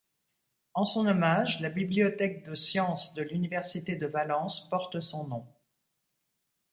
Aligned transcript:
En 0.73 0.83
son 0.83 1.05
hommage, 1.05 1.59
la 1.59 1.69
Bibliothèque 1.69 2.43
de 2.43 2.55
Sciences 2.55 3.13
de 3.13 3.21
l'Université 3.21 3.95
de 3.95 4.07
Valence 4.07 4.67
porte 4.67 4.99
son 4.99 5.27
nom. 5.27 5.47